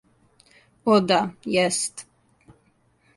[0.93, 1.19] О да,
[1.57, 2.03] јест.